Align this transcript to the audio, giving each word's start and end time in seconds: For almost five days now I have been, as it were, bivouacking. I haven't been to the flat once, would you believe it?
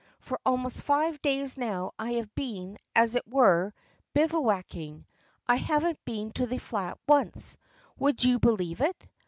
For 0.19 0.39
almost 0.43 0.81
five 0.81 1.21
days 1.21 1.59
now 1.59 1.91
I 1.99 2.13
have 2.13 2.33
been, 2.33 2.79
as 2.95 3.13
it 3.13 3.21
were, 3.27 3.71
bivouacking. 4.15 5.05
I 5.47 5.57
haven't 5.57 6.03
been 6.05 6.31
to 6.31 6.47
the 6.47 6.57
flat 6.57 6.97
once, 7.07 7.55
would 7.99 8.23
you 8.23 8.39
believe 8.39 8.81
it? 8.81 9.07